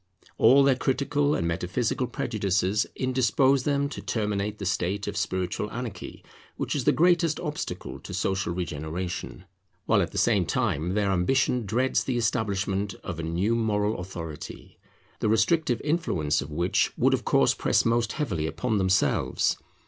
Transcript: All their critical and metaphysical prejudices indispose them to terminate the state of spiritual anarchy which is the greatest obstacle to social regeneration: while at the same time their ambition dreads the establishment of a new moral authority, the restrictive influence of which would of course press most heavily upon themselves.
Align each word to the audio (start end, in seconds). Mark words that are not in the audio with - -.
All 0.39 0.63
their 0.63 0.73
critical 0.75 1.35
and 1.35 1.47
metaphysical 1.47 2.07
prejudices 2.07 2.87
indispose 2.95 3.65
them 3.65 3.87
to 3.89 4.01
terminate 4.01 4.57
the 4.57 4.65
state 4.65 5.05
of 5.05 5.15
spiritual 5.15 5.69
anarchy 5.69 6.23
which 6.57 6.73
is 6.75 6.85
the 6.85 6.91
greatest 6.91 7.39
obstacle 7.39 7.99
to 7.99 8.11
social 8.11 8.51
regeneration: 8.51 9.45
while 9.85 10.01
at 10.01 10.09
the 10.11 10.17
same 10.17 10.47
time 10.47 10.95
their 10.95 11.11
ambition 11.11 11.67
dreads 11.67 12.03
the 12.03 12.17
establishment 12.17 12.95
of 13.03 13.19
a 13.19 13.23
new 13.23 13.53
moral 13.53 13.99
authority, 13.99 14.79
the 15.19 15.29
restrictive 15.29 15.79
influence 15.81 16.41
of 16.41 16.49
which 16.49 16.91
would 16.97 17.13
of 17.13 17.23
course 17.23 17.53
press 17.53 17.85
most 17.85 18.13
heavily 18.13 18.47
upon 18.47 18.79
themselves. 18.79 19.55